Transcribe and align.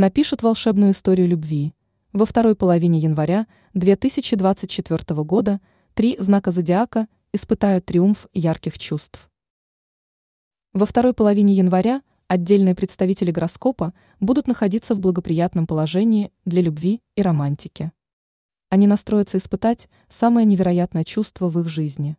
напишут 0.00 0.42
волшебную 0.42 0.92
историю 0.92 1.28
любви. 1.28 1.74
Во 2.14 2.24
второй 2.24 2.56
половине 2.56 2.98
января 2.98 3.46
2024 3.74 5.22
года 5.24 5.60
три 5.92 6.16
знака 6.18 6.50
зодиака 6.50 7.06
испытают 7.34 7.84
триумф 7.84 8.26
ярких 8.32 8.78
чувств. 8.78 9.30
Во 10.72 10.86
второй 10.86 11.12
половине 11.12 11.52
января 11.52 12.02
отдельные 12.28 12.74
представители 12.74 13.30
гороскопа 13.30 13.92
будут 14.20 14.46
находиться 14.46 14.94
в 14.94 15.00
благоприятном 15.00 15.66
положении 15.66 16.32
для 16.46 16.62
любви 16.62 17.02
и 17.14 17.20
романтики. 17.20 17.92
Они 18.70 18.86
настроятся 18.86 19.36
испытать 19.36 19.90
самое 20.08 20.46
невероятное 20.46 21.04
чувство 21.04 21.50
в 21.50 21.60
их 21.60 21.68
жизни. 21.68 22.16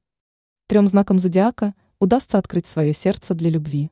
Трем 0.67 0.87
знакам 0.87 1.17
зодиака 1.17 1.73
удастся 1.97 2.37
открыть 2.37 2.67
свое 2.67 2.93
сердце 2.93 3.33
для 3.33 3.49
любви. 3.49 3.89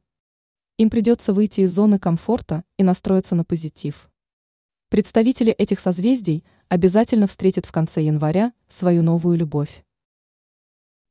Им 0.80 0.90
придется 0.90 1.34
выйти 1.34 1.60
из 1.60 1.74
зоны 1.74 2.00
комфорта 2.00 2.64
и 2.78 2.84
настроиться 2.84 3.36
на 3.36 3.44
позитив. 3.44 4.10
Представители 4.88 5.52
этих 5.52 5.82
созвездий 5.82 6.46
обязательно 6.70 7.28
встретят 7.28 7.66
в 7.66 7.72
конце 7.74 8.02
января 8.02 8.54
свою 8.70 9.04
новую 9.04 9.38
любовь. 9.38 9.84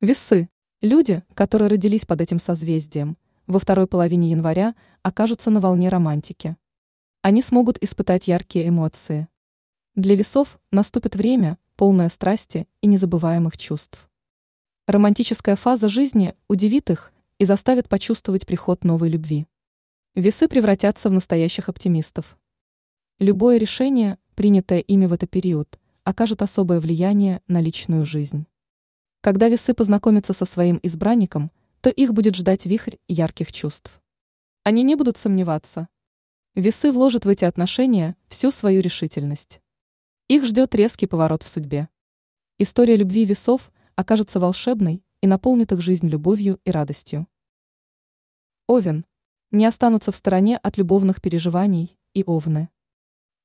Весы. 0.01 0.49
Люди, 0.81 1.21
которые 1.35 1.67
родились 1.67 2.03
под 2.03 2.19
этим 2.19 2.39
созвездием, 2.39 3.15
во 3.45 3.59
второй 3.59 3.85
половине 3.85 4.31
января 4.31 4.73
окажутся 5.03 5.51
на 5.51 5.59
волне 5.59 5.89
романтики. 5.89 6.57
Они 7.21 7.43
смогут 7.43 7.77
испытать 7.79 8.27
яркие 8.27 8.69
эмоции. 8.69 9.27
Для 9.93 10.15
весов 10.15 10.59
наступит 10.71 11.15
время, 11.15 11.59
полное 11.75 12.09
страсти 12.09 12.67
и 12.81 12.87
незабываемых 12.87 13.55
чувств. 13.55 14.09
Романтическая 14.87 15.55
фаза 15.55 15.89
жизни 15.89 16.33
удивит 16.47 16.89
их 16.89 17.13
и 17.37 17.45
заставит 17.45 17.87
почувствовать 17.87 18.47
приход 18.47 18.83
новой 18.83 19.09
любви. 19.09 19.45
Весы 20.15 20.47
превратятся 20.47 21.09
в 21.09 21.13
настоящих 21.13 21.69
оптимистов. 21.69 22.37
Любое 23.19 23.57
решение, 23.57 24.17
принятое 24.33 24.79
ими 24.79 25.05
в 25.05 25.13
этот 25.13 25.29
период, 25.29 25.79
окажет 26.03 26.41
особое 26.41 26.79
влияние 26.79 27.43
на 27.47 27.61
личную 27.61 28.05
жизнь. 28.05 28.47
Когда 29.21 29.49
весы 29.49 29.75
познакомятся 29.75 30.33
со 30.33 30.45
своим 30.45 30.79
избранником, 30.81 31.51
то 31.81 31.89
их 31.91 32.13
будет 32.13 32.35
ждать 32.35 32.65
вихрь 32.65 32.95
ярких 33.07 33.51
чувств. 33.51 34.01
Они 34.63 34.81
не 34.81 34.95
будут 34.95 35.17
сомневаться. 35.17 35.87
Весы 36.55 36.91
вложат 36.91 37.25
в 37.25 37.29
эти 37.29 37.45
отношения 37.45 38.15
всю 38.29 38.49
свою 38.49 38.81
решительность. 38.81 39.61
Их 40.27 40.43
ждет 40.45 40.73
резкий 40.73 41.05
поворот 41.05 41.43
в 41.43 41.47
судьбе. 41.47 41.87
История 42.57 42.95
любви 42.95 43.25
весов 43.25 43.71
окажется 43.95 44.39
волшебной 44.39 45.03
и 45.21 45.27
наполнит 45.27 45.71
их 45.71 45.81
жизнь 45.81 46.07
любовью 46.07 46.59
и 46.65 46.71
радостью. 46.71 47.27
Овен. 48.67 49.05
Не 49.51 49.65
останутся 49.65 50.11
в 50.11 50.15
стороне 50.15 50.57
от 50.57 50.77
любовных 50.77 51.21
переживаний 51.21 51.97
и 52.13 52.23
овны. 52.23 52.69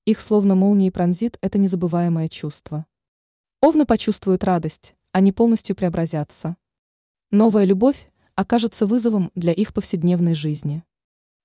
Их 0.05 0.21
словно 0.21 0.55
молнией 0.55 0.91
пронзит 0.91 1.39
это 1.41 1.57
незабываемое 1.57 2.29
чувство. 2.29 2.85
Овны 3.63 3.87
почувствуют 3.87 4.45
радость, 4.45 4.95
они 5.13 5.33
полностью 5.33 5.75
преобразятся. 5.75 6.59
Новая 7.31 7.65
любовь 7.65 8.11
окажется 8.35 8.87
вызовом 8.87 9.31
для 9.35 9.55
их 9.55 9.73
повседневной 9.73 10.35
жизни. 10.35 10.85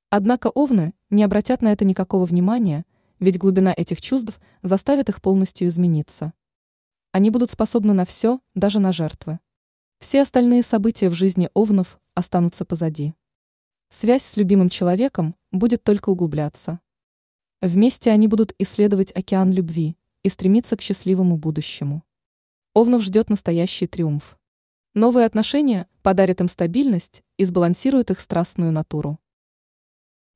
Однако 0.09 0.47
овны 0.47 0.93
не 1.09 1.23
обратят 1.23 1.61
на 1.61 1.71
это 1.71 1.85
никакого 1.85 2.25
внимания, 2.25 2.85
ведь 3.19 3.37
глубина 3.37 3.73
этих 3.75 4.02
чувств 4.02 4.41
заставит 4.61 5.07
их 5.07 5.21
полностью 5.21 5.69
измениться. 5.69 6.33
Они 7.13 7.30
будут 7.30 7.52
способны 7.52 7.93
на 7.93 8.03
все, 8.03 8.41
даже 8.55 8.80
на 8.80 8.91
жертвы. 8.91 9.39
Все 9.99 10.21
остальные 10.21 10.63
события 10.63 11.09
в 11.09 11.13
жизни 11.13 11.49
овнов 11.53 11.97
останутся 12.13 12.65
позади. 12.65 13.13
Связь 13.91 14.23
с 14.23 14.37
любимым 14.37 14.69
человеком 14.69 15.35
будет 15.51 15.83
только 15.83 16.09
углубляться. 16.09 16.79
Вместе 17.59 18.11
они 18.11 18.27
будут 18.27 18.53
исследовать 18.59 19.11
океан 19.15 19.51
любви 19.51 19.97
и 20.23 20.29
стремиться 20.29 20.77
к 20.77 20.81
счастливому 20.81 21.37
будущему. 21.37 22.03
Овнов 22.75 23.01
ждет 23.01 23.29
настоящий 23.29 23.87
триумф. 23.87 24.37
Новые 24.93 25.25
отношения 25.25 25.87
подарят 26.03 26.39
им 26.39 26.47
стабильность 26.49 27.23
и 27.37 27.45
сбалансируют 27.45 28.11
их 28.11 28.19
страстную 28.19 28.71
натуру. 28.71 29.19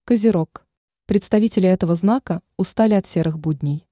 Козерог. 0.05 0.66
Представители 1.05 1.69
этого 1.69 1.95
знака 1.95 2.41
устали 2.57 2.95
от 2.95 3.05
серых 3.05 3.38
будней. 3.38 3.88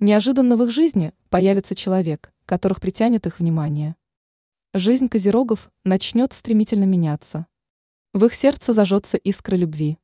Неожиданно 0.00 0.56
в 0.56 0.62
их 0.64 0.70
жизни 0.70 1.12
появится 1.28 1.74
человек, 1.74 2.32
которых 2.46 2.80
притянет 2.80 3.26
их 3.26 3.40
внимание. 3.40 3.94
Жизнь 4.72 5.08
козерогов 5.08 5.70
начнет 5.84 6.32
стремительно 6.32 6.84
меняться. 6.84 7.46
В 8.16 8.24
их 8.24 8.34
сердце 8.34 8.72
зажжется 8.72 9.16
искра 9.18 9.54
любви. 9.54 9.98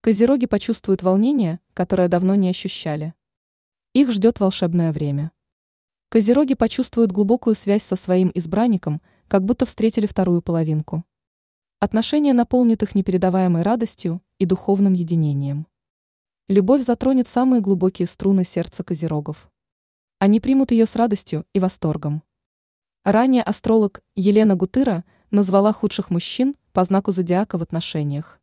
Козероги 0.00 0.46
почувствуют 0.46 1.02
волнение, 1.02 1.60
которое 1.74 2.08
давно 2.08 2.34
не 2.34 2.48
ощущали. 2.48 3.14
Их 3.92 4.10
ждет 4.10 4.40
волшебное 4.40 4.90
время. 4.90 5.30
Козероги 6.08 6.54
почувствуют 6.54 7.12
глубокую 7.12 7.54
связь 7.54 7.84
со 7.84 7.94
своим 7.94 8.32
избранником– 8.34 9.00
как 9.32 9.46
будто 9.46 9.64
встретили 9.64 10.06
вторую 10.06 10.42
половинку. 10.42 11.06
Отношения 11.78 12.34
наполнят 12.34 12.82
их 12.82 12.94
непередаваемой 12.94 13.62
радостью 13.62 14.20
и 14.38 14.44
духовным 14.44 14.92
единением. 14.92 15.66
Любовь 16.48 16.82
затронет 16.82 17.28
самые 17.28 17.62
глубокие 17.62 18.06
струны 18.06 18.44
сердца 18.44 18.84
козерогов. 18.84 19.50
Они 20.18 20.38
примут 20.38 20.70
ее 20.70 20.84
с 20.84 20.96
радостью 20.96 21.46
и 21.54 21.60
восторгом. 21.60 22.22
Ранее 23.04 23.42
астролог 23.42 24.02
Елена 24.14 24.54
Гутыра 24.54 25.02
назвала 25.30 25.72
худших 25.72 26.10
мужчин 26.10 26.54
по 26.72 26.84
знаку 26.84 27.12
зодиака 27.12 27.58
в 27.58 27.62
отношениях. 27.62 28.41